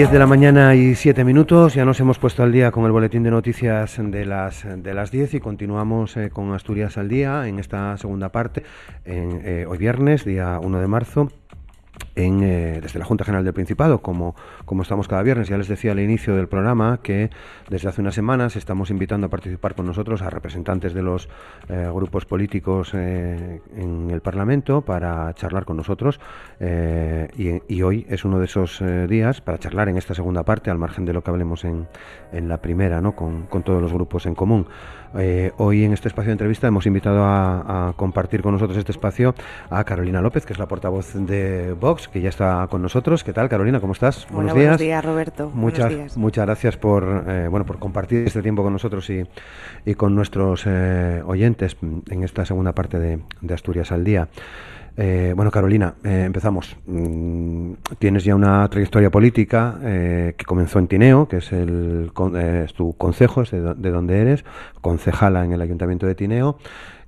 [0.00, 2.90] Diez de la mañana y siete minutos, ya nos hemos puesto al día con el
[2.90, 7.46] boletín de noticias de las de las 10 y continuamos eh, con Asturias al día
[7.46, 8.62] en esta segunda parte,
[9.04, 11.30] en, eh, hoy viernes, día 1 de marzo
[12.20, 14.34] eh, desde la Junta General del Principado, como,
[14.64, 15.48] como estamos cada viernes.
[15.48, 17.30] Ya les decía al inicio del programa que
[17.68, 21.28] desde hace unas semanas estamos invitando a participar con nosotros a representantes de los
[21.68, 26.20] eh, grupos políticos eh, en el Parlamento para charlar con nosotros
[26.60, 31.06] y, hoy es uno de esos días para charlar en esta segunda parte, al margen
[31.06, 31.88] de lo que hablemos en,
[32.32, 33.16] en la primera, ¿no?
[33.16, 34.66] con, con todos los grupos en común.
[35.56, 39.34] Hoy en este espacio de entrevista hemos invitado a, compartir con nosotros este espacio
[39.70, 43.24] a Carolina López, que es la portavoz de Vox, que ya está con nosotros.
[43.24, 43.80] ¿Qué tal, Carolina?
[43.80, 44.26] ¿Cómo estás?
[44.30, 44.64] buenos días.
[44.64, 45.50] Buenos días, Roberto.
[45.54, 49.24] Muchas, muchas gracias por, eh, bueno, por compartir este tiempo con nosotros y,
[49.84, 54.28] y con nuestros eh, oyentes en esta segunda parte de, de Asturias al Día.
[54.96, 56.76] Eh, bueno, Carolina, eh, empezamos.
[56.86, 62.10] Mm, tienes ya una trayectoria política eh, que comenzó en Tineo, que es, el,
[62.76, 64.44] tu consejo, es de, donde eres,
[64.80, 66.58] concejala en el Ayuntamiento de Tineo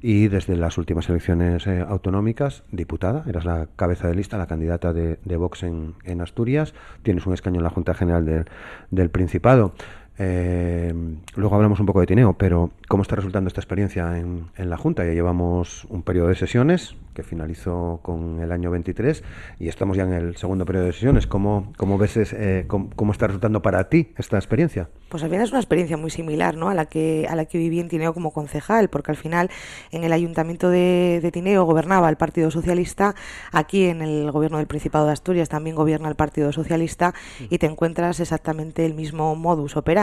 [0.00, 5.36] y desde las últimas elecciones autonómicas, diputada, eras la cabeza de lista, la candidata de,
[5.36, 6.74] Vox en, Asturias,
[7.04, 8.44] tienes un escaño en la Junta General
[8.90, 9.74] del Principado.
[10.18, 10.92] Eh,
[11.36, 15.04] luego hablamos un poco de Tineo, pero ¿cómo está resultando esta experiencia en, la Junta?
[15.04, 19.22] Ya llevamos un periodo de sesiones que finalizó con el año 23
[19.58, 21.26] y estamos ya en el segundo periodo de sesiones.
[21.26, 24.88] ¿Cómo, cómo ves, eh, cómo, está resultando para ti esta experiencia?
[25.08, 26.68] Pues al final es una experiencia muy similar ¿no?
[26.68, 29.50] a, la que, a la que viví en Tineo como concejal, porque al final
[29.90, 33.14] en el Ayuntamiento de, de Tineo gobernaba el Partido Socialista,
[33.50, 37.14] aquí en el Gobierno del Principado de Asturias también gobierna el Partido Socialista
[37.50, 40.01] y te encuentras exactamente el mismo modus operandi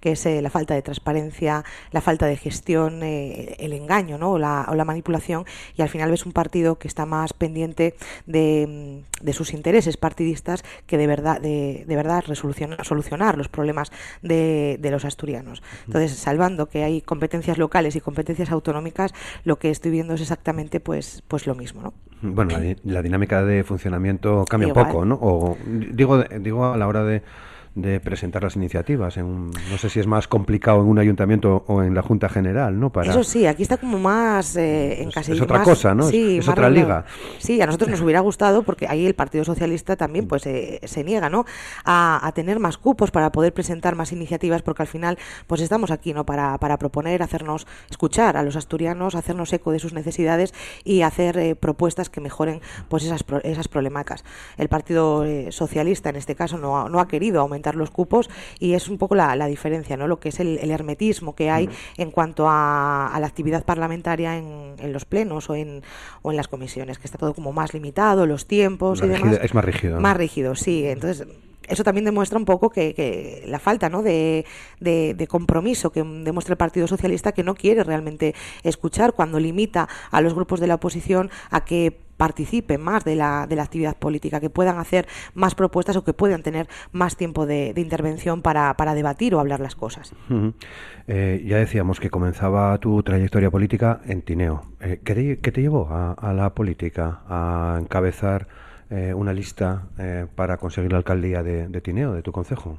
[0.00, 4.32] que es eh, la falta de transparencia, la falta de gestión, eh, el engaño ¿no?
[4.32, 5.44] o, la, manipulación,
[5.76, 7.94] y al final ves un partido que está más pendiente
[8.26, 13.92] de, mm, sus intereses partidistas que de verdad, de, verdad solucionar los problemas
[14.22, 15.62] de, los asturianos.
[15.86, 19.14] Entonces, salvando que hay competencias locales y competencias autonómicas,
[19.44, 21.82] lo que estoy viendo es exactamente pues, pues lo mismo.
[21.82, 21.94] ¿no?
[22.22, 25.18] Bueno, la, dinámica de funcionamiento cambia un poco, ¿no?
[25.20, 27.22] O digo, digo a la hora de
[27.74, 29.16] de presentar las iniciativas.
[29.16, 32.78] En no sé si es más complicado en un ayuntamiento o en la Junta General,
[32.78, 32.90] ¿no?
[32.90, 33.10] Para...
[33.10, 36.08] Eso sí, aquí está como más eh, en Es otra cosa, ¿no?
[36.08, 37.06] es, otra liga.
[37.38, 41.02] Sí, a nosotros nos hubiera gustado porque ahí el Partido Socialista también pues eh, se
[41.02, 41.44] niega, ¿no?
[41.84, 46.14] A, tener más cupos para poder presentar más iniciativas porque al final pues estamos aquí,
[46.14, 46.24] ¿no?
[46.24, 51.36] Para, para proponer, hacernos escuchar a los asturianos, hacernos eco de sus necesidades y hacer
[51.38, 54.24] eh, propuestas que mejoren pues esas, esas problemáticas.
[54.56, 58.28] El Partido Socialista en este caso no no ha querido aumentar los cupos
[58.58, 60.06] y es un poco la, diferencia, ¿no?
[60.06, 65.04] Lo que es el, hermetismo que hay en cuanto a, la actividad parlamentaria en, los
[65.04, 65.82] plenos o en,
[66.22, 69.38] o en las comisiones, que está todo como más limitado, los tiempos y demás.
[69.42, 70.00] Es más rígido.
[70.00, 70.86] Más rígido, sí.
[70.86, 71.26] Entonces
[71.68, 74.02] eso también demuestra un poco que, la falta ¿no?
[74.02, 74.44] de,
[74.80, 80.20] de, compromiso que demuestra el Partido Socialista que no quiere realmente escuchar cuando limita a
[80.20, 84.40] los grupos de la oposición a que participen más de la, de la actividad política,
[84.40, 88.94] que puedan hacer más propuestas o que puedan tener más tiempo de, intervención para, para,
[88.94, 90.14] debatir o hablar las cosas.
[91.08, 94.62] Eh, ya decíamos que comenzaba tu trayectoria política en Tineo.
[94.80, 98.46] Eh, ¿qué, te, llevó a, la política, a encabezar
[98.90, 99.88] eh, una lista
[100.36, 102.78] para conseguir la alcaldía de, de Tineo, de tu concejo?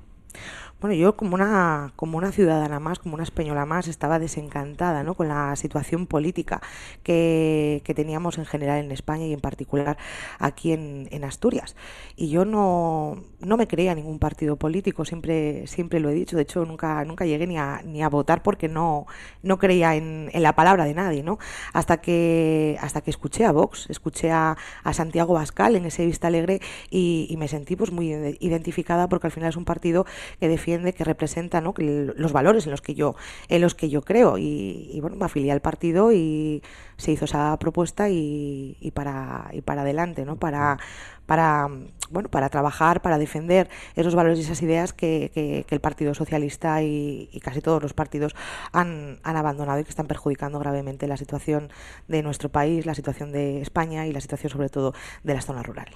[0.84, 5.14] Bueno, yo como una, como una ciudadana más, como una española más, estaba desencantada ¿no?
[5.14, 6.62] con la situación política
[7.04, 9.98] que, teníamos en general en España y en particular
[10.40, 11.78] aquí en, en, Asturias.
[12.18, 16.42] Y yo no, no me creía ningún partido político, siempre, siempre lo he dicho, de
[16.42, 19.06] hecho nunca, nunca llegué ni a, ni a votar porque no,
[19.42, 21.40] no creía en, en la palabra de nadie, ¿no?
[21.72, 26.28] Hasta que, hasta que escuché a Vox, escuché a, a Santiago Bascal en ese Vista
[26.28, 26.60] Alegre
[26.90, 28.12] y, y me sentí pues muy
[28.42, 30.06] identificada porque al final es un partido
[30.42, 31.74] que defiende que representa ¿no?
[31.78, 33.16] los valores en los que yo
[33.50, 34.38] en los que yo creo.
[34.38, 36.62] Y, bueno me afilié al partido y
[36.98, 40.78] se hizo esa propuesta y, para y para adelante no para
[41.26, 41.70] para
[42.10, 47.30] bueno para trabajar para defender esos valores y esas ideas que, el Partido Socialista y,
[47.44, 48.36] casi todos los partidos
[48.72, 51.70] han, han abandonado y que están perjudicando gravemente la situación
[52.08, 54.94] de nuestro país la situación de España y la situación sobre todo
[55.24, 55.96] de las zonas rurales.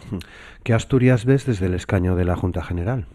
[0.63, 3.07] ¿Qué Asturias ves desde el escaño de la Junta General?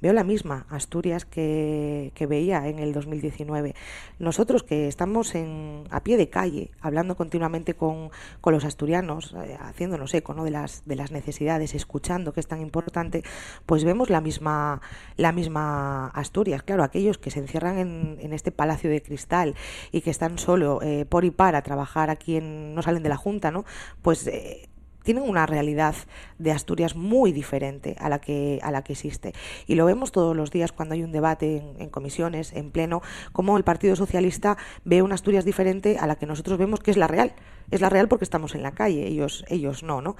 [0.00, 3.74] Veo la misma Asturias que, veía en el 2019.
[4.18, 8.10] Nosotros que estamos en, a pie de calle, hablando continuamente con,
[8.44, 10.44] los asturianos, eh, haciéndonos eco ¿no?
[10.44, 13.22] de, las, de las necesidades, escuchando que es tan importante,
[13.66, 14.80] pues vemos la misma,
[15.16, 16.62] la misma Asturias.
[16.62, 19.54] Claro, aquellos que se encierran en, en este palacio de cristal
[19.92, 23.16] y que están solo eh, por y para trabajar aquí en, no salen de la
[23.16, 23.64] Junta, ¿no?
[24.02, 24.68] Pues eh,
[25.06, 25.94] tienen una realidad
[26.38, 29.32] de Asturias muy diferente a la que a la que existe.
[29.66, 33.56] Y lo vemos todos los días cuando hay un debate en, comisiones en pleno como
[33.56, 37.06] el Partido Socialista ve una Asturias diferente a la que nosotros vemos que es la
[37.06, 37.34] real.
[37.70, 40.16] Es la real porque estamos en la calle ellos ellos no no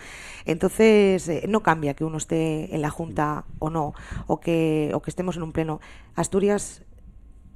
[0.46, 3.92] entonces eh, no cambia que uno esté en la junta o no
[4.26, 5.80] o que o que estemos en un pleno.
[6.14, 6.84] Asturias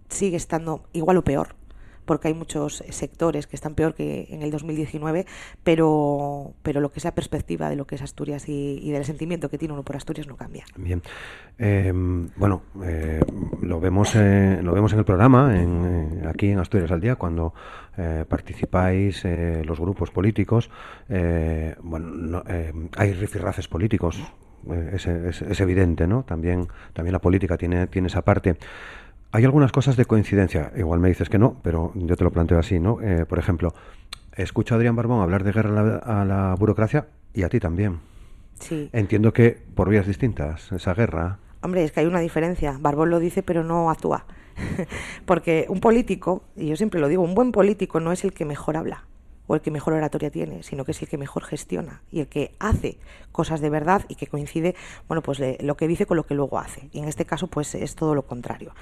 [0.09, 1.60] sigue estando igual o peor
[2.05, 5.27] porque hay muchos sectores que están peor que en el 2019,
[5.63, 9.49] pero, pero lo que es la perspectiva de lo que es Asturias y, del sentimiento
[9.49, 10.65] que tiene uno por Asturias no cambia.
[10.77, 11.03] Bien.
[11.59, 13.21] Em, bueno, eh,
[13.63, 17.55] lo, vemos, eh, lo vemos en el programa, en, aquí en Asturias al Día, cuando
[17.97, 19.25] eh, participáis
[19.65, 20.71] los grupos políticos.
[21.83, 22.43] bueno,
[22.97, 24.21] hay rifirrafes políticos.
[24.93, 26.23] Es, es, es, evidente, ¿no?
[26.23, 28.57] También, también la política tiene, tiene esa parte.
[29.33, 32.59] Hay algunas cosas de coincidencia, igual me dices que no, pero yo te lo planteo
[32.59, 33.01] así, ¿no?
[33.01, 33.73] Eh, por ejemplo,
[34.37, 38.01] escucho a Adrián Barbón hablar de guerra a la, burocracia y a ti también.
[38.59, 38.91] Sí.
[38.93, 41.39] Entiendo que por vías distintas, esa guerra.
[41.63, 42.77] Hombre, es que hay una diferencia.
[42.81, 44.27] Barbón lo dice, pero no actúa.
[45.27, 48.45] Porque un político, y yo siempre lo digo, un buen político no es el que
[48.45, 49.05] mejor habla
[49.51, 52.29] o el que mejor oratoria tiene, sino que es el que mejor gestiona y el
[52.29, 52.99] que hace
[53.33, 54.77] cosas de verdad y que coincide,
[55.09, 56.89] bueno, pues lo que dice con lo que luego hace.
[56.93, 58.73] Y en este caso, pues es todo lo contrario.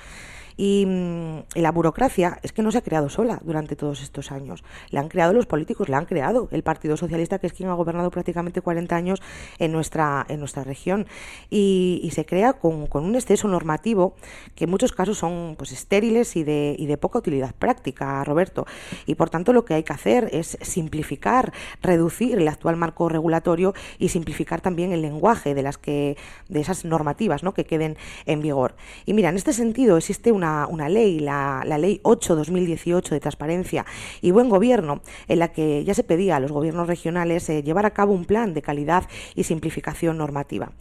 [0.58, 4.64] Mm, y, la burocracia es que no se ha creado sola durante todos estos años.
[4.90, 7.75] La han creado los políticos, la han creado el Partido Socialista, que es quien ha
[7.75, 9.22] gobernado prácticamente 40 años
[9.58, 11.06] en nuestra, en nuestra región.
[11.49, 14.16] Y, se crea con, un exceso normativo
[14.56, 18.66] que en muchos casos son pues, estériles y de, y de poca utilidad práctica, Roberto.
[19.06, 23.75] Y por tanto lo que hay que hacer es simplificar, reducir el actual marco regulatorio
[23.99, 26.16] y simplificar también el lenguaje de, las que,
[26.49, 27.54] de esas normativas ¿no?
[27.54, 27.96] que queden
[28.26, 28.75] en vigor.
[29.06, 33.86] Y mira, en este sentido existe una una, ley, la, Ley 8-2018 de Transparencia
[34.20, 37.86] y Buen Gobierno, en la que ya se pedía a los gobiernos regionales eh, llevar
[37.86, 39.04] a cabo un plan de calidad
[39.34, 40.72] y simplificación normativa.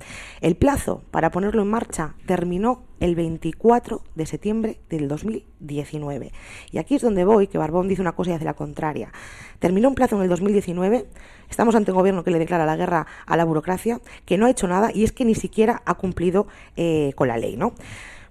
[0.42, 6.32] El plazo para ponerlo en marcha terminó el 24 de septiembre del 2019.
[6.72, 9.12] Y aquí es donde voy, que Barbón dice una cosa y hace la contraria.
[9.60, 11.08] Terminó un plazo en el 2019,
[11.50, 14.50] estamos ante un gobierno que le declara la guerra a la burocracia, que no ha
[14.50, 17.56] hecho nada y es que ni siquiera ha cumplido eh, con la ley.
[17.56, 17.74] ¿no?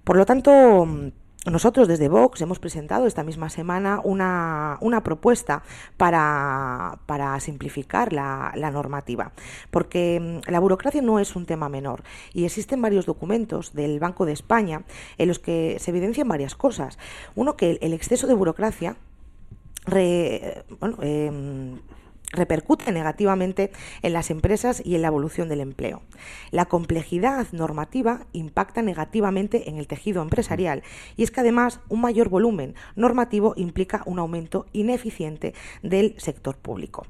[0.03, 0.87] Por lo tanto,
[1.51, 5.63] nosotros desde Vox hemos presentado esta misma semana una, propuesta
[5.97, 6.97] para,
[7.39, 9.31] simplificar la, normativa,
[9.71, 12.03] porque mm, la burocracia no es un tema menor
[12.33, 14.83] y existen varios documentos del Banco de España
[15.17, 16.97] en los que se evidencian varias cosas.
[17.35, 18.97] Uno, que el exceso de burocracia
[19.87, 21.79] bueno, em,
[22.31, 23.71] repercute negativamente
[24.01, 26.01] en las empresas y en la evolución del empleo.
[26.51, 30.83] La complejidad normativa impacta negativamente en el tejido empresarial
[31.15, 35.53] y es que además un mayor volumen normativo implica un aumento ineficiente
[35.83, 37.05] del sector público.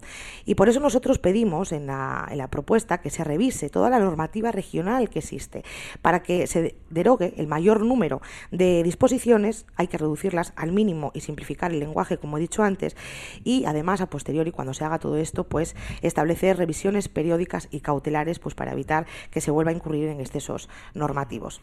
[0.46, 4.00] Y por eso nosotros pedimos en la, en la propuesta que se revise toda la
[4.00, 5.64] normativa regional que existe
[6.02, 8.22] para que se derogue el mayor número
[8.52, 12.96] de disposiciones, hay que reducirlas al mínimo y simplificar el lenguaje, como he dicho antes,
[13.44, 17.80] y además a posteriori, cuando se haga todo todo esto, pues establecer revisiones periódicas y
[17.80, 21.62] cautelares pues para evitar que se vuelva a incurrir en excesos normativos.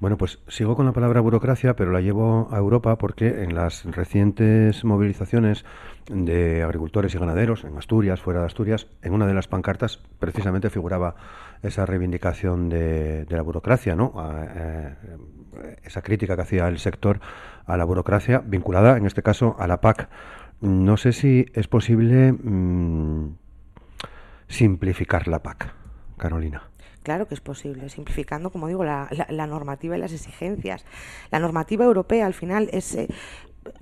[0.00, 3.86] Bueno, pues sigo con la palabra burocracia, pero la llevo a Europa porque en las
[3.86, 5.64] recientes movilizaciones
[6.10, 10.68] de agricultores y ganaderos en Asturias, fuera de Asturias, en una de las pancartas precisamente
[10.68, 11.14] figuraba
[11.62, 14.12] esa reivindicación de, la burocracia, ¿no?
[14.54, 14.94] Eh,
[15.84, 17.20] esa crítica que hacía el sector
[17.64, 20.10] a la burocracia vinculada, en este caso, a la PAC.
[20.64, 23.36] No sé si es posible mm,
[24.48, 25.74] simplificar la PAC,
[26.16, 26.70] Carolina.
[27.02, 29.10] Claro que es posible, simplificando, como digo, la,
[29.46, 30.86] normativa y las exigencias.
[31.30, 33.08] La normativa europea al final es eh,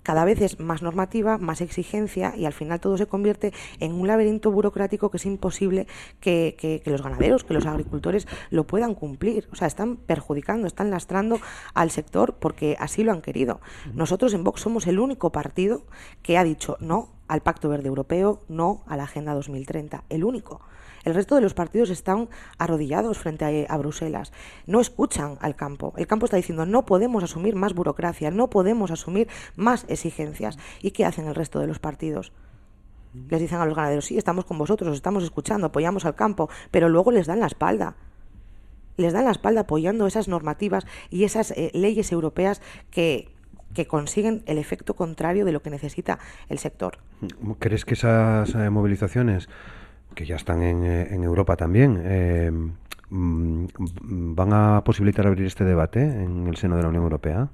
[0.02, 4.06] cada vez es más normativa, más exigencia y al final todo se convierte en un
[4.06, 5.86] laberinto burocrático que es imposible
[6.20, 9.48] que, los ganaderos, que los agricultores lo puedan cumplir.
[9.52, 11.40] O sea, están perjudicando, están lastrando
[11.74, 13.60] al sector porque así lo han querido.
[13.94, 15.84] Nosotros en Vox somos el único partido
[16.22, 20.60] que ha dicho no al Pacto Verde Europeo, no a la Agenda 2030, el único.
[21.04, 22.28] El resto de los partidos están
[22.58, 24.32] arrodillados frente a, Bruselas.
[24.66, 25.92] No escuchan al campo.
[25.96, 30.58] El campo está diciendo no podemos asumir más burocracia, no podemos asumir más exigencias.
[30.80, 32.32] ¿Y qué hacen el resto de los partidos?
[33.28, 36.88] Les dicen a los ganaderos, sí, estamos con vosotros, estamos escuchando, apoyamos al campo, pero
[36.88, 37.96] luego les dan la espalda
[38.96, 43.30] les dan la espalda apoyando esas normativas y esas eh, leyes europeas que,
[43.74, 46.18] que consiguen el efecto contrario de lo que necesita
[46.48, 46.98] el sector.
[47.58, 49.48] ¿Crees que esas eh, movilizaciones,
[50.14, 52.74] que ya están en, eh, en Europa también,
[53.10, 53.66] mm,
[54.34, 57.48] van a posibilitar abrir este debate en el seno de la Unión Europea?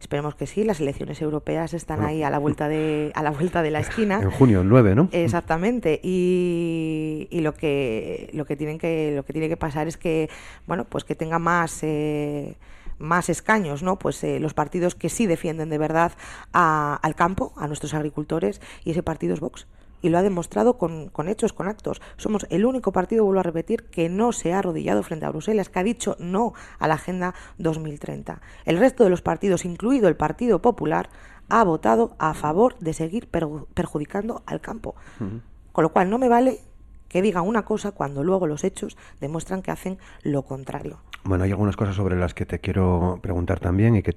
[0.00, 3.62] Esperemos que sí, las elecciones europeas están ahí a la vuelta de a la vuelta
[3.62, 4.20] de la esquina.
[4.20, 5.08] En junio, el 9, ¿no?
[5.12, 6.00] Exactamente.
[6.02, 10.30] Y, y, lo que lo que tienen que lo que tiene que pasar es que
[10.66, 12.56] bueno, pues que tenga más eh,
[12.98, 13.98] más escaños, ¿no?
[13.98, 16.12] Pues eh, los partidos que sí defienden de verdad
[16.52, 19.66] a, al campo, a nuestros agricultores, y ese partido es Vox
[20.02, 22.00] y lo ha demostrado con, con, hechos, con actos.
[22.16, 25.68] Somos el único partido, vuelvo a repetir, que no se ha arrodillado frente a Bruselas,
[25.68, 28.40] que ha dicho no a la Agenda 2030.
[28.64, 31.10] El resto de los partidos, incluido el Partido Popular,
[31.48, 34.94] ha votado a favor de seguir perjudicando al campo.
[35.20, 35.40] Uh -huh.
[35.72, 36.60] Con lo cual no me vale
[37.08, 40.98] que digan una cosa cuando luego los hechos demuestran que hacen lo contrario.
[41.24, 44.16] Bueno, hay algunas cosas sobre las que te quiero preguntar también y que,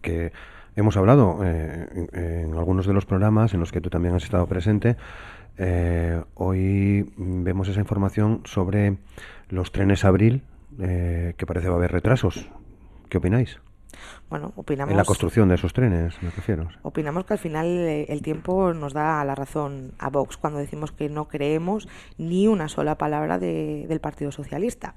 [0.00, 0.32] que
[0.78, 4.24] hemos hablado eh, en, en, algunos de los programas en los que tú también has
[4.24, 4.96] estado presente.
[5.58, 8.98] Eh, hoy vemos esa información sobre
[9.48, 10.42] los trenes abril,
[10.78, 12.48] eh, que parece va a haber retrasos.
[13.08, 13.58] ¿Qué opináis?
[14.30, 14.92] Bueno, opinamos...
[14.92, 16.68] En la construcción de esos trenes, me refiero.
[16.82, 20.92] Opinamos que al final eh, el tiempo nos da la razón a Vox cuando decimos
[20.92, 24.94] que no creemos ni una sola palabra de, del Partido Socialista.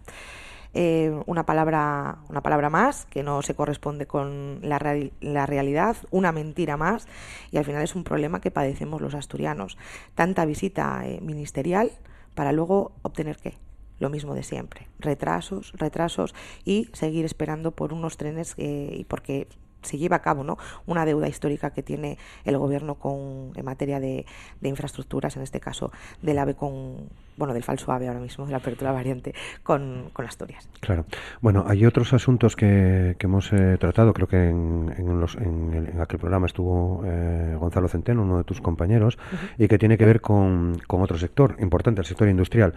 [0.73, 4.79] Eh, una palabra una palabra más que no se corresponde con la,
[5.19, 7.07] la, realidad, una mentira más
[7.51, 9.77] y al final es un problema que padecemos los asturianos.
[10.15, 11.91] Tanta visita eh, ministerial
[12.35, 13.57] para luego obtener qué?
[13.99, 16.33] Lo mismo de siempre, retrasos, retrasos
[16.65, 19.47] y seguir esperando por unos trenes eh, y porque
[19.81, 20.57] se lleva a cabo ¿no?
[20.85, 24.25] una deuda histórica que tiene el gobierno con en materia de,
[24.59, 28.51] de infraestructuras, en este caso del AVE con bueno del falso AVE ahora mismo, de
[28.51, 29.33] la apertura variante
[29.63, 30.69] con, con Asturias.
[30.79, 31.05] Claro.
[31.41, 35.73] Bueno, hay otros asuntos que, que hemos eh, tratado, creo que en, en, los, en,
[35.73, 39.65] el, en, aquel programa estuvo eh, Gonzalo Centeno, uno de tus compañeros, uh -huh.
[39.65, 42.73] y que tiene que ver con, con otro sector importante, el sector industrial.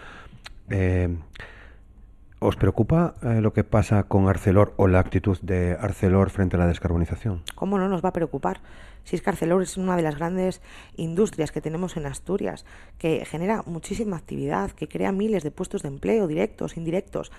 [0.70, 1.14] Eh,
[2.44, 6.58] ¿Os preocupa eh, lo que pasa con Arcelor o la actitud de Arcelor frente a
[6.58, 7.40] la descarbonización?
[7.54, 8.60] ¿Cómo no nos va a preocupar?
[9.04, 10.60] Si es que Arcelor es una de las grandes
[10.96, 12.66] industrias que tenemos en Asturias,
[12.98, 17.32] que genera muchísima actividad, que crea miles de puestos de empleo directos, indirectos.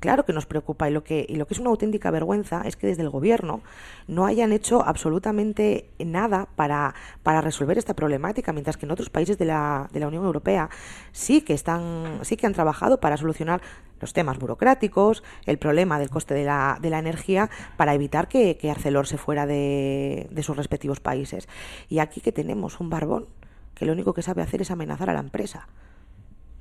[0.00, 2.76] Claro que nos preocupa y lo que, y lo que es una auténtica vergüenza es
[2.76, 3.60] que desde el gobierno
[4.08, 9.36] no hayan hecho absolutamente nada para, para resolver esta problemática, mientras que en otros países
[9.36, 10.70] de la, de la Unión Europea
[11.12, 13.60] sí que, están, sí que han trabajado para solucionar
[14.00, 18.56] los temas burocráticos, el problema del coste de la, de la energía, para evitar que,
[18.56, 21.46] que Arcelor se fuera de, de sus respectivos países.
[21.90, 23.26] Y aquí que tenemos un barbón
[23.74, 25.68] que lo único que sabe hacer es amenazar a la empresa.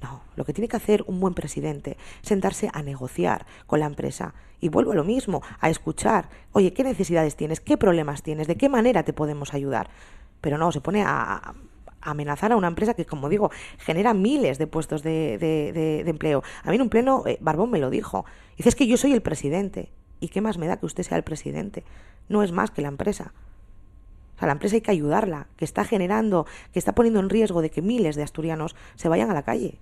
[0.02, 4.34] No, lo que tiene que hacer un buen presidente, sentarse a negociar con la empresa.
[4.62, 7.60] Y vuelvo a lo mismo, a escuchar, oye, ¿qué necesidades tienes?
[7.60, 8.48] ¿Qué problemas tienes?
[8.48, 9.90] ¿De qué manera te podemos ayudar?
[10.42, 11.54] Pero no, se pone a,
[12.02, 16.44] amenazar a una empresa que, como digo, genera miles de puestos de, de empleo.
[16.64, 18.26] A mí en un pleno, eh, Barbón me lo dijo.
[18.56, 19.90] Dice, es que yo soy el presidente.
[20.22, 21.84] ¿Y qué más me da que usted sea el presidente?
[22.28, 23.34] No es más que la empresa.
[24.40, 27.62] O sea, la empresa hay que ayudarla, que está generando, que está poniendo en riesgo
[27.62, 29.80] de que miles de asturianos se vayan a la calle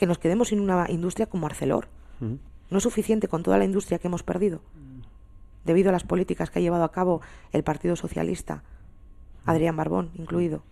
[0.00, 1.86] que nos quedemos sin una industria como Arcelor.
[2.20, 2.34] Mm.
[2.70, 4.62] No es suficiente con toda la industria que hemos perdido,
[5.64, 7.20] debido a las políticas que ha llevado a cabo
[7.52, 8.62] el Partido Socialista,
[9.44, 10.62] Adrián Barbón incluido.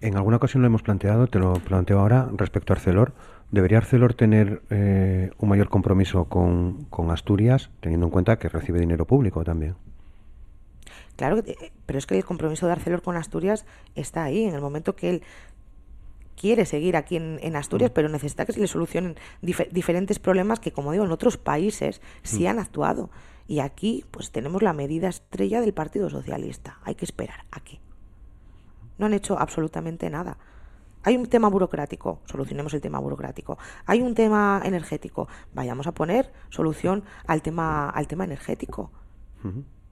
[0.00, 3.12] En alguna ocasión lo hemos planteado, te lo planteo ahora, respecto a Arcelor.
[3.52, 8.80] ¿Debería Arcelor tener eh, un mayor compromiso con, con Asturias, teniendo en cuenta que recibe
[8.80, 9.76] dinero público también?
[11.18, 14.60] Claro, eh, pero es que el compromiso de Arcelor con Asturias está ahí, en el
[14.60, 15.22] momento que él
[16.36, 17.94] quiere seguir aquí en, en Asturias, mm.
[17.94, 22.00] pero necesita que se le solucionen dif diferentes problemas que, como digo, en otros países
[22.22, 22.46] sí mm.
[22.46, 23.10] han actuado.
[23.48, 26.78] Y aquí, pues tenemos la medida estrella del Partido Socialista.
[26.84, 27.46] Hay que esperar.
[27.50, 27.80] ¿A qué?
[28.96, 30.38] No han hecho absolutamente nada.
[31.02, 33.58] Hay un tema burocrático, solucionemos el tema burocrático.
[33.86, 38.92] Hay un tema energético, vayamos a poner solución al tema, al tema energético.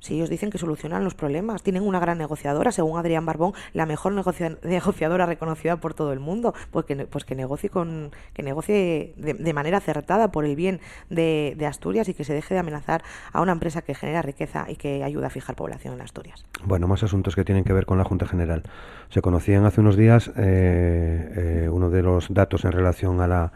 [0.07, 3.87] Si ellos dicen que solucionan los problemas, tienen una gran negociadora, según Adrián Barbón, la
[3.87, 8.45] mejor negocia negociadora reconocida por todo el mundo, pues que, pues que negocie, con, que
[8.45, 10.79] negocie de, de manera acertada por el bien
[11.11, 14.67] de, de, Asturias y que se deje de amenazar a una empresa que genera riqueza
[14.69, 16.45] y que ayuda a fijar población en Asturias.
[16.65, 18.63] Bueno, más asuntos que tienen que ver con la Junta General.
[19.09, 23.53] Se conocían hace unos días eh, eh, uno de los datos en relación a la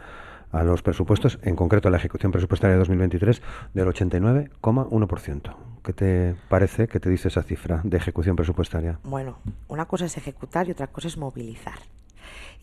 [0.51, 3.41] a los presupuestos, en concreto a la ejecución presupuestaria de 2023,
[3.73, 5.55] del 89,1%.
[5.83, 8.99] ¿Qué te parece, qué te dice esa cifra de ejecución presupuestaria?
[9.03, 11.79] Bueno, una cosa es ejecutar y otra cosa es movilizar.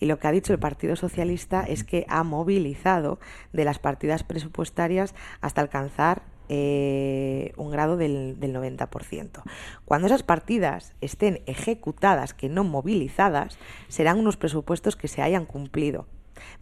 [0.00, 3.18] Y lo que ha dicho el Partido Socialista es que ha movilizado
[3.52, 9.42] de las partidas presupuestarias hasta alcanzar eh, un grado del, del 90%.
[9.84, 16.06] Cuando esas partidas estén ejecutadas, que no movilizadas, serán unos presupuestos que se hayan cumplido.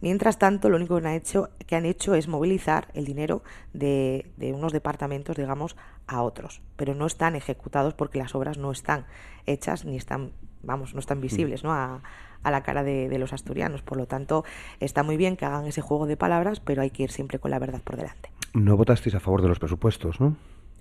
[0.01, 3.43] Mientras tanto, lo único que han hecho, que han hecho es movilizar el dinero
[3.73, 5.75] de, de, unos departamentos, digamos,
[6.07, 9.05] a otros, pero no están ejecutados porque las obras no están
[9.45, 10.31] hechas ni están,
[10.63, 11.73] vamos, no están visibles, ¿no?
[11.73, 12.01] A,
[12.43, 13.81] a la cara de, de los asturianos.
[13.81, 14.45] Por lo tanto,
[14.79, 17.51] está muy bien que hagan ese juego de palabras, pero hay que ir siempre con
[17.51, 18.31] la verdad por delante.
[18.53, 20.35] No votasteis a favor de los presupuestos, ¿no?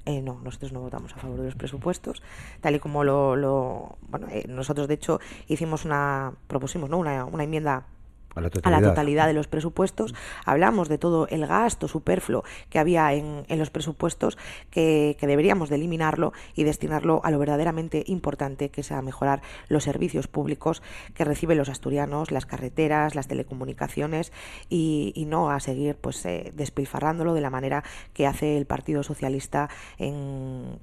[0.06, 2.22] Eh, no, nosotros no votamos a favor de los presupuestos,
[2.60, 6.98] tal y como lo, lo bueno, eh, nosotros de hecho hicimos una, propusimos, ¿no?
[6.98, 7.86] Una, una enmienda
[8.36, 10.14] a la, a la totalidad de los presupuestos.
[10.44, 14.38] Hablamos de todo el gasto superfluo que había en, en los presupuestos,
[14.70, 19.42] que, que, deberíamos de eliminarlo y destinarlo a lo verdaderamente importante, que es a mejorar
[19.68, 20.82] los servicios públicos
[21.14, 24.32] que reciben los asturianos, las carreteras, las telecomunicaciones
[24.68, 29.02] y, y no a seguir pues eh, despilfarrándolo de la manera que hace el Partido
[29.02, 30.78] Socialista en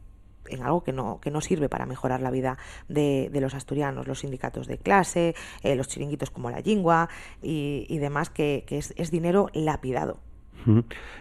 [0.47, 2.57] en algo que no, que no sirve para mejorar la vida
[2.87, 7.09] de, de los asturianos, los sindicatos de clase, eh, los chiringuitos como la Jingua
[7.41, 10.17] y, y demás, que, que es, es, dinero lapidado.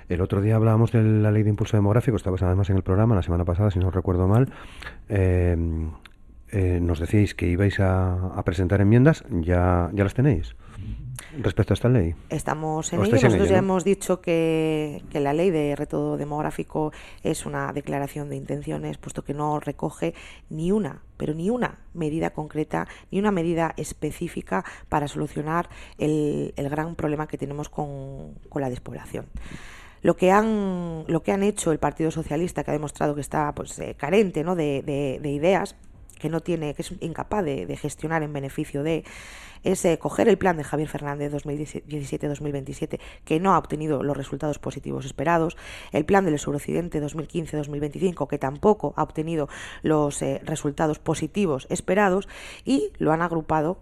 [0.09, 3.17] El otro día hablábamos de la ley de impulso demográfico, estabas además en el programa
[3.17, 4.52] la semana pasada, si no recuerdo mal.
[5.09, 5.57] Eh,
[6.52, 10.55] eh, nos decíais que ibais a, a, presentar enmiendas, ¿ya, ya las tenéis?
[11.38, 12.14] Respecto a esta ley?
[12.28, 13.10] Estamos en ello.
[13.10, 13.58] Nosotros en ello, ya ¿no?
[13.58, 19.24] hemos dicho que, que, la ley de reto demográfico es una declaración de intenciones, puesto
[19.24, 20.14] que no recoge
[20.50, 26.68] ni una, pero ni una medida concreta, ni una medida específica para solucionar el, el
[26.68, 29.26] gran problema que tenemos con, con la despoblación
[30.02, 33.52] lo que han lo que han hecho el Partido Socialista que ha demostrado que está
[33.54, 34.56] pues eh, carente ¿no?
[34.56, 35.76] de, de, de, ideas
[36.23, 39.05] que no tiene que es incapaz de, gestionar en beneficio de
[39.64, 44.59] es eh, coger el plan de Javier Fernández 2017-2027, que no ha obtenido los resultados
[44.59, 45.57] positivos esperados,
[45.93, 49.49] el plan del suroccidente 2015-2025, que tampoco ha obtenido
[49.83, 52.29] los eh, resultados positivos esperados,
[52.64, 53.79] y lo han agrupado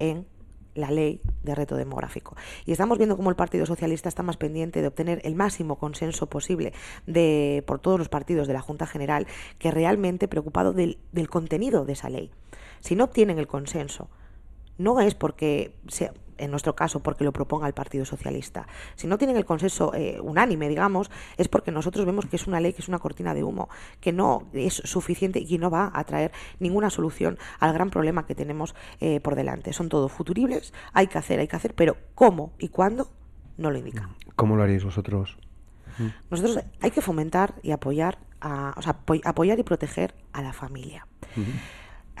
[0.00, 0.26] en
[0.74, 2.36] la ley de reto demográfico.
[2.66, 6.26] Y estamos viendo cómo el Partido Socialista está más pendiente de obtener el máximo consenso
[6.26, 6.72] posible
[7.06, 9.26] de, por todos los partidos de la Junta General
[9.58, 12.30] que realmente preocupado del, contenido de esa ley.
[12.80, 14.08] Si no obtienen el consenso,
[14.78, 18.66] no es porque sea, en nuestro caso, porque lo proponga el Partido Socialista.
[18.96, 22.60] Si no tienen el consenso eh, unánime, digamos, es porque nosotros vemos que es una
[22.60, 23.68] ley que es una cortina de humo,
[24.00, 28.26] que no es suficiente y que no va a traer ninguna solución al gran problema
[28.26, 29.72] que tenemos eh, por delante.
[29.72, 33.08] Son todo futuribles, hay que hacer, hay que hacer, pero cómo y cuándo
[33.56, 34.08] no lo indica.
[34.36, 35.38] ¿Cómo lo haréis vosotros?
[36.30, 41.06] Nosotros hay que fomentar y apoyar, a, o sea, apoyar y proteger a la familia.
[41.36, 41.60] Uh -huh.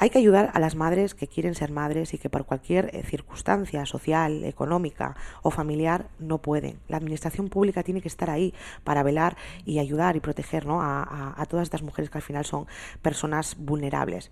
[0.02, 3.02] Hay que ayudar a las madres que quieren ser madres y que por cualquier eh,
[3.02, 6.80] circunstancia social, económica o familiar no pueden.
[6.88, 9.36] La administración pública tiene que estar ahí para velar
[9.66, 10.80] y ayudar y proteger ¿no?
[10.80, 12.66] a, a, a todas estas mujeres que al final son
[13.02, 14.30] personas vulnerables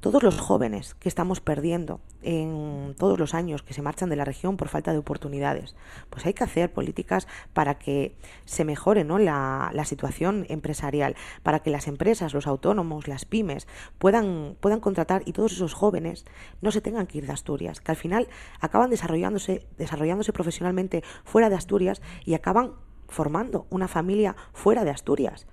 [0.00, 4.24] todos los jóvenes que estamos perdiendo en todos los años que se marchan de la
[4.24, 5.74] región por falta de oportunidades,
[6.10, 11.70] pues hay que hacer políticas para que se mejore la, la, situación empresarial, para que
[11.70, 13.66] las empresas, los autónomos, las pymes
[13.98, 16.24] puedan, puedan contratar y todos esos jóvenes
[16.60, 18.28] no se tengan que ir de Asturias, que al final
[18.60, 22.72] acaban desarrollándose, desarrollándose profesionalmente fuera de Asturias y acaban
[23.08, 25.46] formando una familia fuera de Asturias,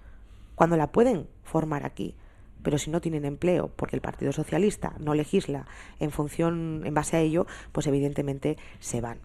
[0.56, 2.16] cuando la pueden formar aquí
[2.66, 5.68] pero si no tienen empleo porque el Partido Socialista no legisla
[6.00, 9.20] en función, en base a ello, pues evidentemente se van.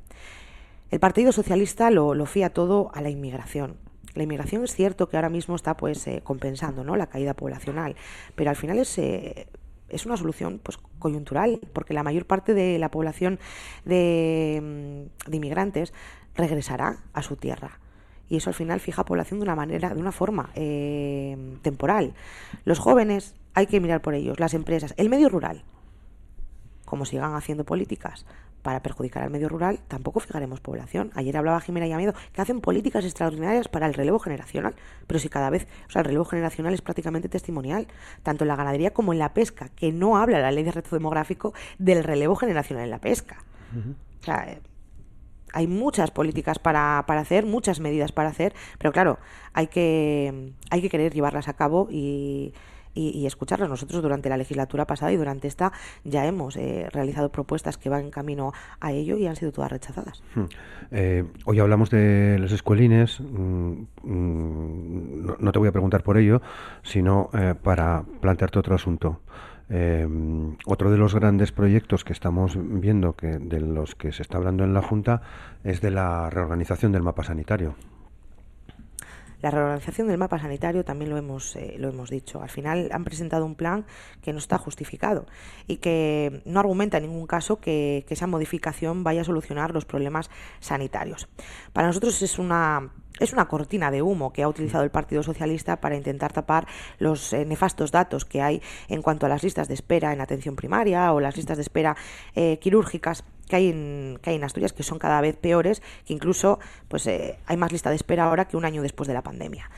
[0.90, 3.76] El Partido Socialista lo, lo fía todo a la inmigración.
[4.14, 6.96] La inmigración es cierto que ahora mismo está pues eh, compensando ¿no?
[6.96, 7.96] la caída poblacional,
[8.35, 9.46] pero al final es, eh,
[9.88, 13.38] es una solución pues coyuntural, porque la mayor parte de la población
[13.87, 15.94] de, de inmigrantes
[16.35, 17.81] regresará a su tierra
[18.31, 22.14] y eso al final fija población de una manera, de una forma eh, temporal.
[22.64, 25.64] Los jóvenes hay que mirar por ellos, las empresas, el medio rural.
[26.87, 28.25] Como sigan haciendo políticas
[28.62, 31.11] para perjudicar al medio rural, tampoco fijaremos población.
[31.14, 34.77] Ayer hablaba Jimena Llamedo que hacen políticas extraordinarias para el relevo generacional,
[35.09, 37.88] pero si cada vez, o sea, el relevo generacional es prácticamente testimonial,
[38.23, 40.95] tanto en la ganadería como en la pesca, que no habla la ley de reto
[40.95, 43.38] demográfico del relevo generacional en la pesca.
[43.73, 43.95] Uh -huh.
[44.21, 44.59] O sea,
[45.53, 49.19] hay muchas políticas para, para, hacer, muchas medidas para hacer, pero claro,
[49.53, 52.55] hay que, hay que querer llevarlas a cabo y,
[52.95, 53.69] y, escucharlas.
[53.69, 55.73] Nosotros durante la legislatura pasada y durante esta
[56.05, 59.71] ya hemos eh, realizado propuestas que van en camino a ello y han sido todas
[59.71, 60.23] rechazadas.
[60.35, 60.45] Hmm.
[60.91, 63.21] Eh, hoy hablamos de los escuelines.
[63.21, 66.43] Mm, mm, no, no, te voy a preguntar por ello,
[66.83, 69.21] sino eh, para plantearte otro asunto.
[69.73, 74.37] Em, otro de los grandes proyectos que estamos viendo, que de los que se está
[74.37, 75.23] hablando en la Junta,
[75.63, 77.77] es de la reorganización del mapa sanitario.
[79.42, 82.42] La reorganización del mapa sanitario también lo hemos, eh, lo hemos dicho.
[82.42, 83.87] Al final han presentado un plan
[84.22, 85.26] que no está justificado
[85.66, 90.31] y que no argumenta en ningún caso que, esa modificación vaya a solucionar los problemas
[90.59, 91.29] sanitarios.
[91.72, 95.81] Para nosotros es una es una cortina de humo que ha utilizado el Partido Socialista
[95.81, 96.66] para intentar tapar
[96.98, 100.57] los eh, nefastos datos que hay en cuanto a las listas de espera en atención
[100.57, 101.96] primaria o las listas de espera
[102.35, 106.15] eh, quirúrgicas que hay, en, que hay en Asturias que son cada vez peores, que
[106.15, 106.59] incluso
[106.89, 109.71] pues eh, hay más lista de espera ahora que un año después de la pandemia.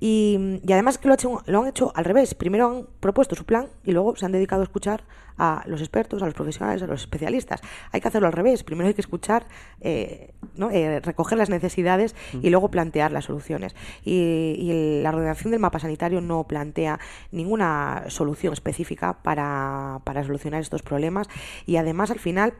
[0.00, 1.14] Y, además que lo,
[1.46, 2.34] lo han hecho al revés.
[2.34, 5.04] Primero han propuesto su plan y luego se han dedicado a escuchar
[5.38, 7.60] a los expertos, a los profesionales, a los especialistas.
[7.92, 8.64] Hay que hacerlo al revés.
[8.64, 9.46] Primero hay que escuchar,
[9.80, 10.70] eh, ¿no?
[10.70, 13.74] Eh, recoger las necesidades y luego plantear las soluciones.
[14.04, 16.98] Y, y, la ordenación del mapa sanitario no plantea
[17.30, 21.28] ninguna solución específica para, para solucionar estos problemas
[21.66, 22.54] y además al final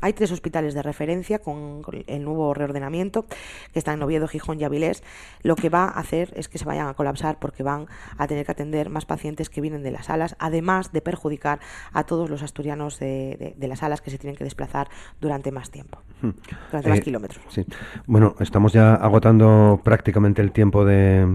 [0.00, 3.26] hay tres hospitales de referencia con, el nuevo reordenamiento
[3.72, 5.02] que están en Oviedo, Gijón y Avilés.
[5.42, 7.86] Lo que va a hacer es que se vayan a colapsar porque van
[8.18, 11.60] a tener que atender más pacientes que vienen de las salas, además de perjudicar
[11.92, 14.88] a todos los asturianos de, las salas que se tienen que desplazar
[15.20, 16.30] durante más tiempo, hmm.
[16.70, 17.42] durante más eh, kilómetros.
[17.48, 17.64] Sí.
[18.06, 21.26] Bueno, estamos ya agotando prácticamente el tiempo de,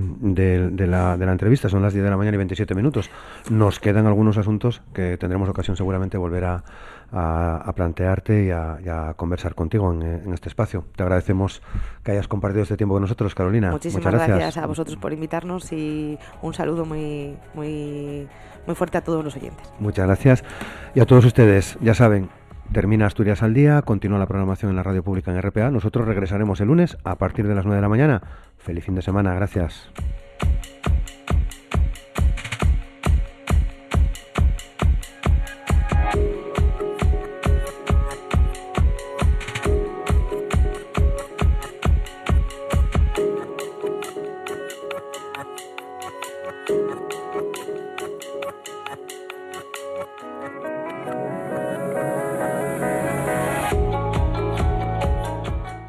[0.88, 3.10] la, de la entrevista, son las 10 de la mañana y 27 minutos.
[3.50, 6.63] Nos quedan algunos asuntos que tendremos ocasión seguramente volver a
[7.12, 10.86] a, plantearte y a, conversar contigo en, este espacio.
[10.96, 11.62] Te agradecemos
[12.04, 13.72] que hayas compartido este tiempo con nosotros, Carolina.
[13.72, 14.58] Muchísimas Muchas gracias.
[14.58, 18.28] a vosotros por invitarnos y un saludo muy, muy,
[18.65, 19.72] muy fuerte a todos los oyentes.
[19.80, 20.43] Muchas gracias.
[20.96, 22.30] Y a todos ustedes, ya saben,
[22.72, 25.72] Termina Asturias al día, continúa la programación en la radio pública en RPA.
[25.72, 28.22] Nosotros regresaremos el lunes a partir de las 9 de la mañana.
[28.58, 29.89] Feliz fin de semana, gracias.